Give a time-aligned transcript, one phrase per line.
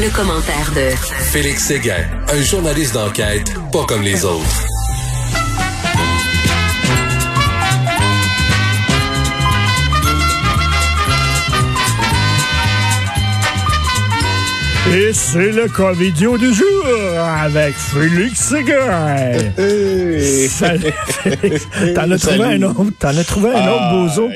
[0.00, 0.94] Le, commentaire de
[1.32, 4.64] Félix Séguin, un journaliste d'enquête pas comme les autres.
[14.94, 16.84] Et c'est le comédien du jour
[17.42, 19.32] avec Félix Séguin.
[20.48, 21.68] Salut, Félix.
[21.94, 24.30] T'en as trouvé un autre, t'en as trouvé un autre, Ah, bozo?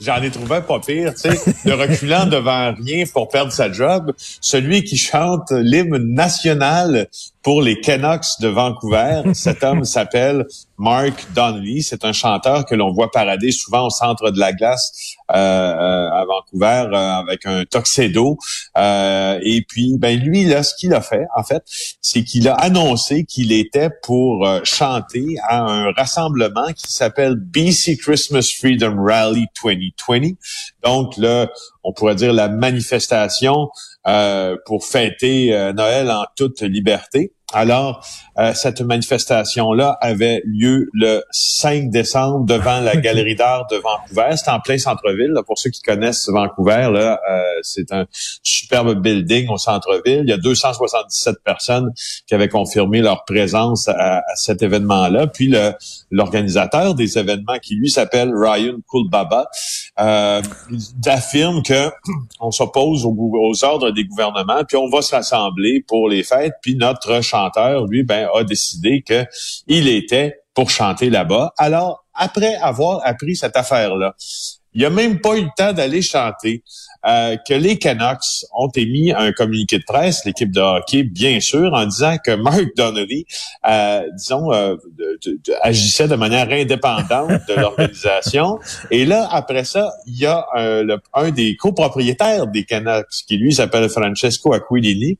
[0.00, 3.70] J'en ai trouvé un pas pire, tu sais, de reculant devant rien pour perdre sa
[3.70, 7.08] job, celui qui chante l'hymne national
[7.42, 9.22] pour les Canucks de Vancouver.
[9.34, 10.46] Cet homme s'appelle
[10.78, 11.82] Mark Donnelly.
[11.82, 16.10] C'est un chanteur que l'on voit parader souvent au centre de la glace euh, euh,
[16.10, 18.38] à Vancouver euh, avec un tuxedo.
[18.76, 21.62] Euh, et puis, ben lui, là, ce qu'il a fait, en fait,
[22.00, 27.96] c'est qu'il a annoncé qu'il était pour euh, chanter à un rassemblement qui s'appelle BC
[27.96, 30.34] Christmas Freedom Rally 2020.
[30.82, 31.48] Donc, là,
[31.82, 33.68] on pourrait dire la manifestation
[34.06, 37.32] euh, pour fêter Noël en toute liberté.
[37.54, 38.04] Alors,
[38.38, 44.36] euh, cette manifestation-là avait lieu le 5 décembre devant la Galerie d'art de Vancouver.
[44.36, 45.32] C'est en plein centre-ville.
[45.46, 48.06] Pour ceux qui connaissent Vancouver, là, euh, c'est un
[48.42, 50.22] superbe building au centre-ville.
[50.24, 51.92] Il y a 277 personnes
[52.26, 55.28] qui avaient confirmé leur présence à, à cet événement-là.
[55.28, 55.72] Puis le-
[56.10, 59.46] l'organisateur des événements, qui lui s'appelle Ryan Kulbaba,
[60.00, 60.42] euh,
[61.06, 61.90] affirme que
[62.40, 66.54] on s'oppose aux, ordres des gouvernements, puis on va se rassembler pour les fêtes.
[66.62, 69.24] Puis notre chanteur, lui, ben, a décidé que
[69.66, 71.52] il était pour chanter là-bas.
[71.58, 74.14] Alors, après avoir appris cette affaire-là,
[74.74, 76.62] il a même pas eu le temps d'aller chanter.
[77.06, 81.74] euh, que les Canucks ont émis un communiqué de presse, l'équipe de hockey, bien sûr,
[81.74, 83.26] en disant que Mark Donnelly,
[83.68, 88.58] euh, disons, euh, de- agissait de manière indépendante de l'organisation.
[88.90, 93.36] Et là, après ça, il y a un, le- un des copropriétaires des Canucks, qui
[93.36, 95.18] lui s'appelle Francesco Aquilini,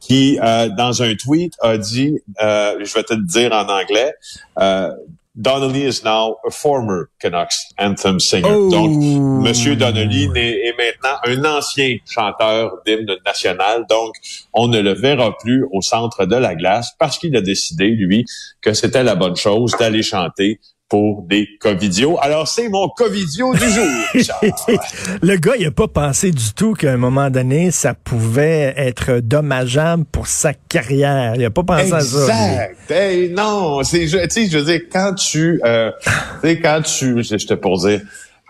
[0.00, 4.12] qui, euh, dans un tweet, a dit, euh, je vais te le dire en anglais,
[4.60, 4.90] euh,
[5.36, 8.46] Donnelly is now a former Canucks anthem singer.
[8.48, 8.70] Oh.
[8.70, 8.96] Donc,
[9.42, 13.84] Monsieur Donnelly est maintenant un ancien chanteur d'hymne national.
[13.90, 14.14] Donc,
[14.52, 18.24] on ne le verra plus au centre de la glace parce qu'il a décidé, lui,
[18.62, 20.60] que c'était la bonne chose d'aller chanter
[20.94, 22.18] pour des covidios.
[22.22, 23.84] Alors, c'est mon covidio du jour.
[25.22, 29.18] Le gars, il a pas pensé du tout qu'à un moment donné, ça pouvait être
[29.18, 31.32] dommageable pour sa carrière.
[31.34, 32.26] Il a pas pensé à ça.
[32.26, 32.90] Exact.
[32.92, 37.24] Hey, non, c'est, tu sais, je veux dire, quand tu, euh, tu sais, quand tu,
[37.24, 38.00] je te pour dire,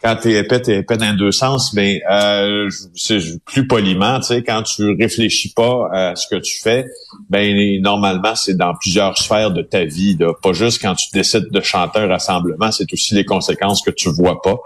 [0.04, 4.42] quand t'es épais, t'es épais dans deux sens, mais euh, c'est plus poliment, tu sais,
[4.42, 6.84] quand tu réfléchis pas à ce que tu fais,
[7.31, 10.34] ben normalement c'est dans plusieurs sphères de ta vie, là.
[10.42, 14.10] pas juste quand tu décides de chanter un rassemblement, c'est aussi les conséquences que tu
[14.10, 14.59] vois pas.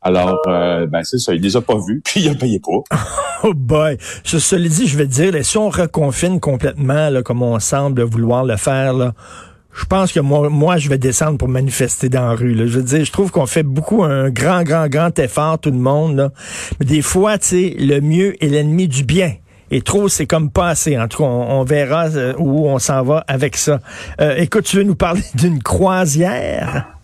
[0.00, 2.96] Alors, euh, ben c'est ça, il les a pas vus, puis il a payé pas.
[3.44, 3.98] Oh boy.
[4.24, 7.60] Je, cela dit, je vais te dire, là, si on reconfine complètement, là, comme on
[7.60, 9.12] semble vouloir le faire, là,
[9.76, 12.54] je pense que moi, moi, je vais descendre pour manifester dans la rue.
[12.54, 12.66] Là.
[12.66, 15.78] Je veux dire, je trouve qu'on fait beaucoup un grand, grand, grand effort, tout le
[15.78, 16.16] monde.
[16.16, 16.30] Là.
[16.80, 19.34] Mais des fois, tu sais, le mieux est l'ennemi du bien.
[19.70, 20.98] Et trop, c'est comme pas assez.
[20.98, 23.80] En tout cas, on, on verra euh, où on s'en va avec ça.
[24.20, 26.95] Euh, écoute, tu veux nous parler d'une croisière?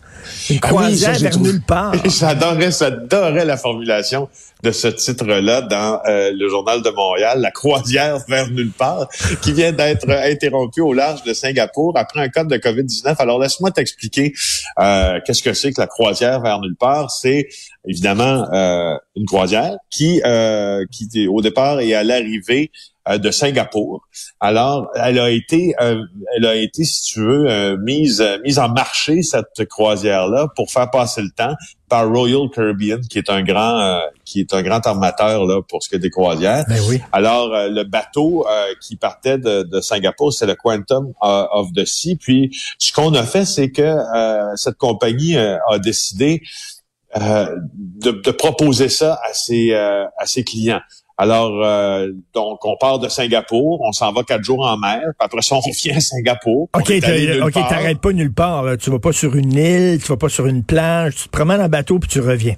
[0.49, 1.93] Une Ah oui, croisière ça, vers nulle part.
[2.05, 4.29] J'adorais, j'adorais la formulation
[4.63, 9.07] de ce titre-là dans euh, le journal de Montréal, la croisière vers nulle part,
[9.41, 13.15] qui vient d'être interrompue au large de Singapour après un cas de COVID-19.
[13.19, 14.33] Alors laisse-moi t'expliquer
[14.79, 17.11] euh, qu'est-ce que c'est que la croisière vers nulle part.
[17.11, 17.47] C'est
[17.85, 24.07] évidemment euh, une croisière qui, euh, qui au départ et à l'arrivée euh, de Singapour.
[24.39, 26.01] Alors, elle a été, euh,
[26.37, 30.71] elle a été, si tu veux, euh, mise, euh, mise en marché cette croisière-là pour
[30.71, 31.53] faire passer le temps
[31.89, 35.83] par Royal Caribbean, qui est un grand, euh, qui est un grand armateur là pour
[35.83, 36.63] ce qui est des croisières.
[36.69, 37.01] Ben oui.
[37.11, 41.73] Alors, euh, le bateau euh, qui partait de, de Singapour, c'est le Quantum euh, of
[41.73, 42.15] the Sea.
[42.15, 46.41] Puis, ce qu'on a fait, c'est que euh, cette compagnie euh, a décidé
[47.17, 50.81] euh, de, de proposer ça à ses, euh, à ses clients.
[51.17, 55.13] Alors, euh, donc, on part de Singapour, on s'en va quatre jours en mer, puis
[55.19, 56.69] après ça, on revient à Singapour.
[56.75, 56.91] OK,
[57.43, 58.63] OK, t'arrêtes pas nulle part.
[58.63, 58.77] Là.
[58.77, 61.61] Tu vas pas sur une île, tu vas pas sur une plage, tu te promènes
[61.61, 62.55] en bateau puis tu reviens.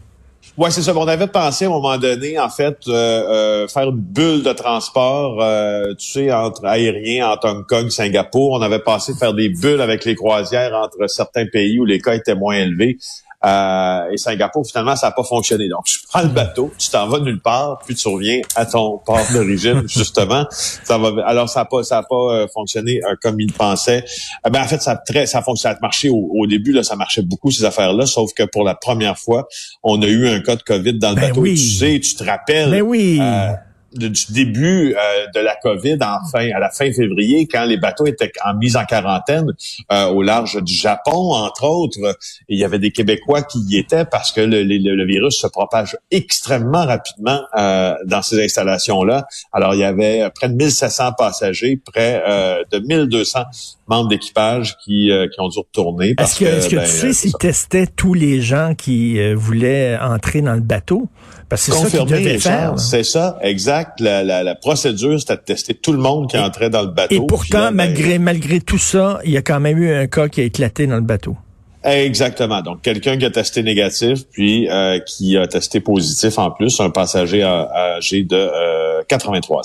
[0.58, 0.96] Ouais, c'est ça.
[0.96, 4.54] On avait pensé à un moment donné, en fait, euh, euh, faire une bulle de
[4.54, 8.52] transport, euh, tu sais, entre aérien, entre Hong Kong, Singapour.
[8.52, 12.14] On avait pensé faire des bulles avec les croisières entre certains pays où les cas
[12.14, 12.98] étaient moins élevés.
[13.46, 15.68] Euh, et Singapour, finalement, ça n'a pas fonctionné.
[15.70, 18.98] Donc, tu prends le bateau, tu t'en vas nulle part, puis tu reviens à ton
[18.98, 20.46] port d'origine, justement.
[20.84, 24.04] Ça va, alors, ça n'a pas, ça a pas euh, fonctionné euh, comme il pensait.
[24.46, 26.48] Euh, ben, en fait, ça a très, ça a fonctionné, ça a marché au, au
[26.48, 29.48] début, là, ça marchait beaucoup, ces affaires-là, sauf que pour la première fois,
[29.84, 31.42] on a eu un cas de COVID dans le Ben bateau.
[31.42, 31.56] oui.
[31.56, 32.72] Tu sais, tu te rappelles.
[32.72, 33.20] Ben oui.
[34.02, 38.06] Euh, du début euh, de la COVID enfin à la fin février, quand les bateaux
[38.06, 39.48] étaient en mise en quarantaine
[39.92, 41.98] euh, au large du Japon, entre autres,
[42.50, 45.98] il y avait des Québécois qui y étaient parce que le, le, virus se propage
[46.12, 49.28] extrêmement rapidement euh, dans ces installations-là.
[49.54, 52.22] Alors, il y avait près de 1700 passagers, près
[52.72, 53.44] de 1200
[53.88, 56.16] membres d'équipage qui, qui ont dû retourner.
[56.18, 60.42] Est-ce que, est-ce que tu ben, sais s'ils testaient tous les gens qui voulaient entrer
[60.42, 61.08] dans le bateau?
[61.50, 63.85] Parce que c'est ça C'est ça, exact.
[64.00, 67.16] La, la, la procédure, c'était de tester tout le monde qui entrait dans le bateau.
[67.16, 70.28] Et pourtant, ben, malgré, malgré tout ça, il y a quand même eu un cas
[70.28, 71.36] qui a éclaté dans le bateau.
[71.84, 72.62] Exactement.
[72.62, 76.90] Donc, quelqu'un qui a testé négatif, puis euh, qui a testé positif en plus, un
[76.90, 79.64] passager âgé de euh, 83 ans.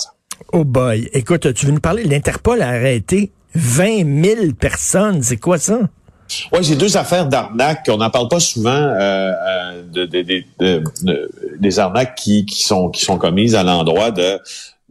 [0.53, 1.09] Oh boy.
[1.13, 2.03] Écoute, tu veux nous parler?
[2.03, 5.23] L'Interpol a arrêté 20 000 personnes?
[5.23, 5.79] C'est quoi ça?
[6.51, 7.87] Oui, j'ai deux affaires d'arnaques.
[7.89, 12.89] On n'en parle pas souvent euh, euh de, de, de, des arnaques qui, qui, sont,
[12.89, 14.39] qui sont commises à l'endroit de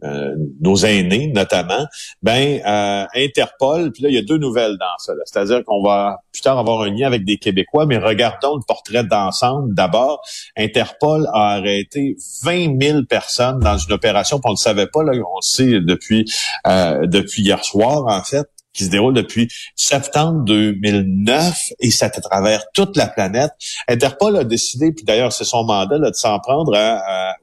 [0.03, 1.85] euh, nos aînés notamment,
[2.23, 5.13] ben euh, Interpol, puis là il y a deux nouvelles dans ça.
[5.25, 9.03] C'est-à-dire qu'on va plus tard avoir un lien avec des Québécois, mais regardons le portrait
[9.03, 9.75] d'ensemble.
[9.75, 10.23] D'abord,
[10.57, 15.37] Interpol a arrêté 20 000 personnes dans une opération qu'on ne savait pas, là, on
[15.37, 16.25] le sait depuis
[16.65, 22.21] euh, depuis hier soir en fait qui se déroule depuis septembre 2009 et c'est à
[22.21, 23.51] travers toute la planète.
[23.87, 26.77] Interpol a décidé, puis d'ailleurs c'est son mandat, de s'en prendre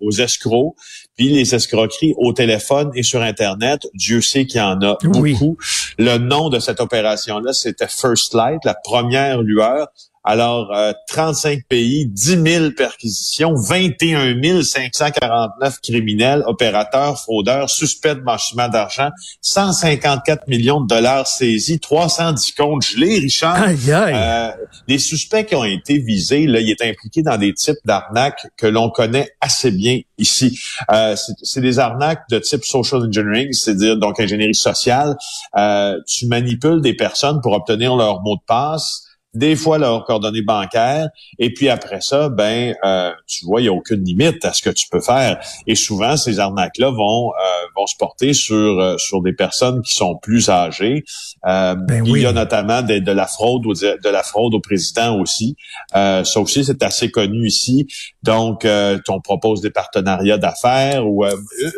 [0.00, 0.74] aux escrocs,
[1.16, 3.86] puis les escroqueries au téléphone et sur Internet.
[3.94, 5.58] Dieu sait qu'il y en a beaucoup.
[5.98, 9.88] Le nom de cette opération-là, c'était First Light, la première lueur.
[10.30, 10.70] Alors,
[11.08, 19.08] 35 euh, pays, 10 000 perquisitions, 21 549 criminels, opérateurs, fraudeurs, suspects de blanchiment d'argent,
[19.40, 23.54] 154 millions de dollars saisis, 310 comptes gelés, Richard.
[23.54, 24.12] Aïe, aïe.
[24.14, 24.50] Euh,
[24.86, 28.66] les suspects qui ont été visés, là, il est impliqué dans des types d'arnaques que
[28.66, 30.60] l'on connaît assez bien ici.
[30.92, 35.16] Euh, c'est des arnaques de type social engineering, c'est-à-dire donc ingénierie sociale.
[35.56, 40.42] Euh, tu manipules des personnes pour obtenir leur mot de passe des fois leurs coordonnées
[40.42, 41.08] bancaires,
[41.38, 44.62] et puis après ça, ben, euh, tu vois, il n'y a aucune limite à ce
[44.62, 45.38] que tu peux faire.
[45.66, 49.92] Et souvent, ces arnaques-là vont euh, vont se porter sur euh, sur des personnes qui
[49.92, 51.04] sont plus âgées.
[51.44, 55.18] Ben il y a notamment de, de, la fraude au, de la fraude au président
[55.20, 55.56] aussi.
[55.92, 57.86] ça aussi, c'est assez connu ici.
[58.28, 58.66] Donc,
[59.08, 61.24] on propose des partenariats d'affaires ou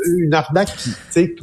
[0.06, 0.74] une arnaque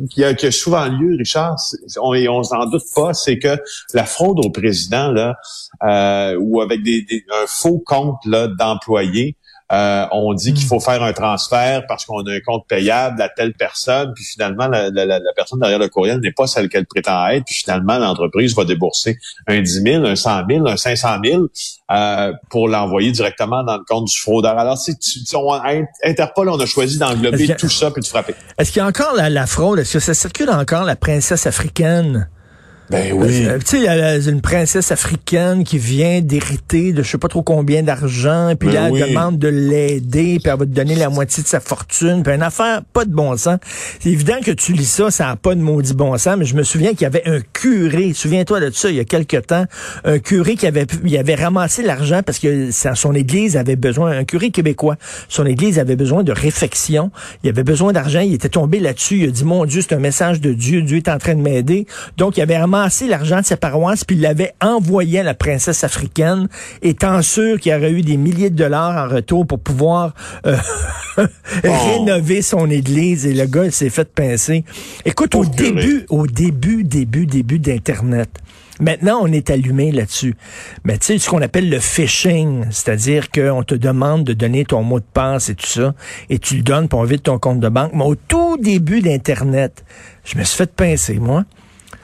[0.09, 1.56] qui, a, souvent lieu, Richard,
[2.01, 3.57] on, et on s'en doute pas, c'est que
[3.94, 5.36] la fraude au président là.
[5.83, 9.37] Euh, ou avec des, un faux compte d'employés.
[9.74, 10.69] Euh, on dit qu'il hmm.
[10.69, 14.68] faut faire un transfert parce qu'on a un compte payable à telle personne, puis finalement,
[14.68, 18.64] la, personne derrière le courriel n'est pas celle qu'elle prétend être, puis finalement, l'entreprise va
[18.64, 19.18] débourser
[19.48, 21.46] un 10 000, un 100 000, un 500 000
[21.92, 24.58] euh, pour l'envoyer directement dans le compte du fraudeur.
[24.58, 25.52] Alors, si tu, on,
[26.04, 28.36] Interpol, on a choisi d'englober tout ça puis de frapper.
[28.58, 29.80] Est-ce qu'il y a encore la, la fraude?
[29.80, 32.30] Est-ce que ça circule encore la princesse africaine?
[32.89, 33.45] Ben oui.
[33.45, 37.18] Euh, tu sais, il y a une princesse africaine qui vient d'hériter de je sais
[37.18, 40.72] pas trop combien d'argent, puis là, ben elle demande de l'aider, puis elle va te
[40.72, 43.57] donner la moitié de sa fortune, puis une affaire pas de bon sens.
[44.00, 46.56] C'est évident que tu lis ça, ça n'a pas de maudit bon sens, mais je
[46.56, 49.66] me souviens qu'il y avait un curé, souviens-toi de ça, il y a quelque temps,
[50.06, 54.24] un curé qui avait, il avait ramassé l'argent parce que son église avait besoin, un
[54.24, 54.95] curé québécois,
[55.28, 57.12] son église avait besoin de réfection,
[57.44, 60.00] il avait besoin d'argent, il était tombé là-dessus, il a dit, mon Dieu, c'est un
[60.00, 61.85] message de Dieu, Dieu est en train de m'aider.
[62.16, 62.77] Donc, il avait ramassé
[63.07, 66.48] l'argent de sa paroisse, puis il l'avait envoyé à la princesse africaine,
[66.81, 70.14] étant sûr qu'il aurait eu des milliers de dollars en retour pour pouvoir
[70.46, 70.57] euh,
[71.64, 73.26] rénover son église.
[73.26, 74.64] Et le gars, il s'est fait pincer.
[75.06, 78.30] Écoute, au début, au début, début, début d'Internet,
[78.80, 80.36] Maintenant, on est allumé là-dessus.
[80.84, 84.84] Mais tu sais, ce qu'on appelle le phishing, c'est-à-dire qu'on te demande de donner ton
[84.84, 85.96] mot de passe et tout ça,
[86.30, 87.94] et tu le donnes pour vide ton compte de banque.
[87.94, 89.84] Mais au tout début d'Internet,
[90.26, 91.44] je me suis fait pincer, moi.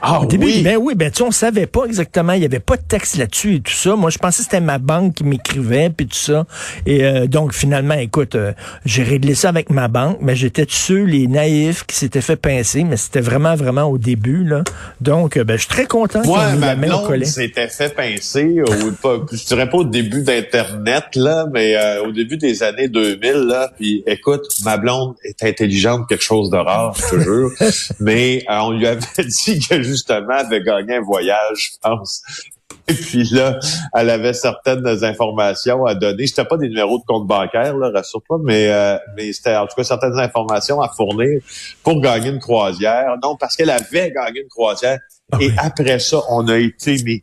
[0.06, 0.62] Ah, Au début, oui.
[0.62, 3.54] ben oui, ben tu on savait pas exactement, il y avait pas de texte là-dessus
[3.54, 3.96] et tout ça.
[3.96, 6.44] Moi, je pensais que c'était ma banque qui m'écrivait puis tout ça.
[6.84, 8.52] Et euh, donc finalement, écoute, euh,
[8.84, 12.84] j'ai réglé ça avec ma banque, mais j'étais sûr les naïfs qui s'étaient fait pincer,
[12.84, 14.62] mais c'était vraiment vraiment au début là.
[15.00, 19.24] Donc euh, ben je suis très content Moi, ma blonde s'était fait pincer au, pas,
[19.32, 24.02] je dirais pas au début d'internet là, mais au début des années 2000 là, puis
[24.06, 27.50] écoute, ma blonde est intelligente quelque chose de rare, je te jure,
[28.00, 32.22] mais on lui avait dit que justement, avait gagné un voyage, je pense.
[32.88, 33.58] Et puis là,
[33.96, 36.26] elle avait certaines informations à donner.
[36.26, 39.74] C'était pas des numéros de compte bancaire, là, rassure-toi, mais, euh, mais c'était en tout
[39.76, 41.40] cas certaines informations à fournir
[41.82, 43.16] pour gagner une croisière.
[43.22, 44.98] Non, parce qu'elle avait gagné une croisière.
[45.32, 47.22] Ah Et après ça, on a été mais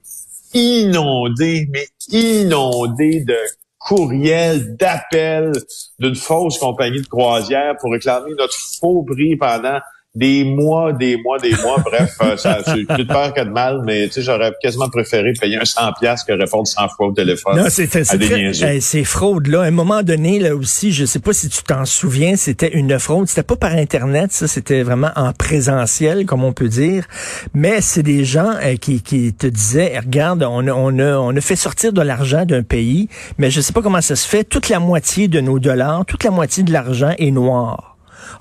[0.54, 3.38] inondé, mais inondé de
[3.78, 5.54] courriels, d'appels
[6.00, 9.80] d'une fausse compagnie de croisière pour réclamer notre faux prix pendant
[10.14, 11.78] des mois, des mois, des mois.
[11.86, 14.90] Bref, euh, ça c'est plus de peur que de mal, mais tu sais, j'aurais quasiment
[14.90, 17.58] préféré payer un 100 pièces que répondre 100 fois au téléphone.
[17.58, 19.62] Non, c'est c'est ces fraudes là.
[19.62, 23.00] À un moment donné là aussi, je sais pas si tu t'en souviens, c'était une
[23.00, 23.28] fraude.
[23.28, 27.06] C'était pas par internet, ça, c'était vraiment en présentiel, comme on peut dire.
[27.54, 31.36] Mais c'est des gens euh, qui, qui te disaient, regarde, on a, on a, on
[31.36, 34.44] a fait sortir de l'argent d'un pays, mais je sais pas comment ça se fait.
[34.44, 37.91] Toute la moitié de nos dollars, toute la moitié de l'argent est noir.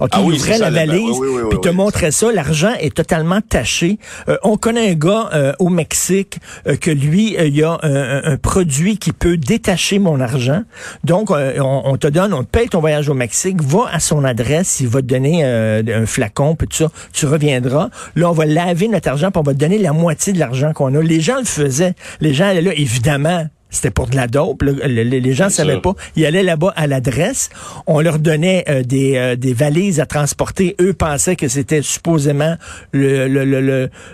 [0.01, 1.17] OK, ah il la valise,
[1.51, 2.33] puis te montrait ça.
[2.33, 3.99] L'argent est totalement taché.
[4.29, 8.37] Euh, on connaît un gars euh, au Mexique euh, que lui, il y a un,
[8.37, 10.63] produit qui peut détacher mon argent.
[11.05, 14.81] Donc, on, te donne, on te paye ton voyage au Mexique, va à son adresse,
[14.81, 17.91] il va te donner un flacon, puis tout ça, tu reviendras.
[18.17, 20.73] Là, on va laver notre argent, puis on va te donner la moitié de l'argent
[20.73, 21.03] qu'on a.
[21.03, 21.95] Les gens le faisaient.
[22.21, 24.63] Les gens allaient là, évidemment, c'était pour de la dope.
[24.63, 25.95] les gens ne savaient pas.
[26.17, 27.51] Ils allaient là-bas à l'adresse.
[27.87, 30.77] On leur donnait euh, des, euh, des valises à transporter.
[30.81, 32.57] Eux pensaient que c'était supposément
[32.93, 33.61] le, le, le,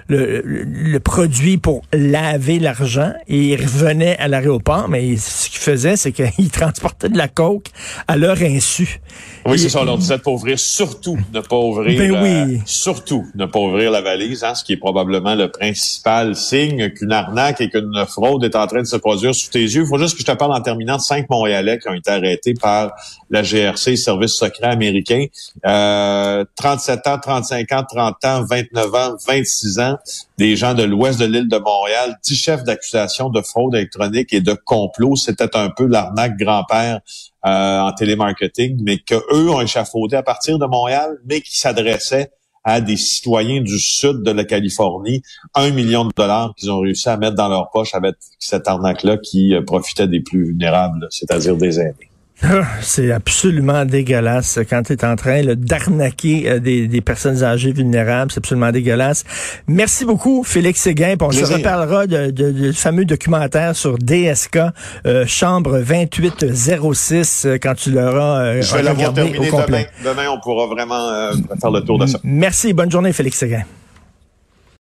[0.08, 3.12] le, le produit pour laver l'argent.
[3.28, 4.88] Et ils revenaient à l'aéroport.
[4.88, 7.68] Mais ce qu'ils faisaient, c'est qu'ils transportaient de la coke
[8.08, 9.00] à leur insu.
[9.46, 9.80] Oui, c'est ça.
[9.80, 12.56] On leur disait de pas ouvrir, surtout ne pas ouvrir, ben oui.
[12.56, 16.90] Euh, surtout ne pas ouvrir la valise, hein, ce qui est probablement le principal signe
[16.90, 19.82] qu'une arnaque et qu'une fraude est en train de se produire tes yeux.
[19.82, 22.10] Il faut juste que je te parle en terminant de cinq Montréalais qui ont été
[22.10, 22.92] arrêtés par
[23.30, 25.26] la GRC, service secret américain.
[25.66, 29.96] Euh, 37 ans, 35 ans, 30 ans, 29 ans, 26 ans,
[30.38, 34.40] des gens de l'ouest de l'île de Montréal, 10 chefs d'accusation de fraude électronique et
[34.40, 35.16] de complot.
[35.16, 37.00] C'était un peu l'arnaque grand-père
[37.46, 42.30] euh, en télémarketing, mais qu'eux ont échafaudé à partir de Montréal, mais qui s'adressaient
[42.66, 45.22] à des citoyens du sud de la Californie,
[45.54, 49.18] un million de dollars qu'ils ont réussi à mettre dans leur poche avec cette arnaque-là
[49.18, 52.10] qui euh, profitait des plus vulnérables, c'est-à-dire des aînés.
[52.42, 57.72] Ah, c'est absolument dégueulasse quand tu es en train d'arnaquer euh, des, des, personnes âgées
[57.72, 58.30] vulnérables.
[58.30, 59.24] C'est absolument dégueulasse.
[59.66, 61.14] Merci beaucoup, Félix Séguin.
[61.20, 64.58] On se reparlera de, de, de, fameux documentaire sur DSK,
[65.06, 69.84] euh, chambre 2806, euh, quand tu l'auras Je vais l'avoir terminé demain.
[70.04, 72.18] Demain, on pourra vraiment faire le tour de ça.
[72.22, 72.74] Merci.
[72.74, 73.62] Bonne journée, Félix Séguin.